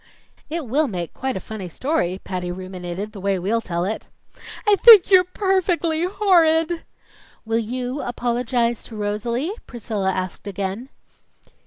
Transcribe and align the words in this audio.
"It 0.49 0.65
will 0.65 0.87
make 0.87 1.13
quite 1.13 1.37
a 1.37 1.39
funny 1.39 1.69
story," 1.69 2.19
Patty 2.23 2.51
ruminated, 2.51 3.11
"the 3.11 3.21
way 3.21 3.37
we'll 3.37 3.61
tell 3.61 3.85
it." 3.85 4.07
"I 4.65 4.75
think 4.77 5.11
you're 5.11 5.23
perfectly 5.23 6.05
horrid!" 6.05 6.83
"Will 7.45 7.59
you 7.59 8.01
apologize 8.01 8.83
to 8.85 8.95
Rosalie?" 8.95 9.51
Priscilla 9.67 10.11
asked 10.11 10.47
again. 10.47 10.89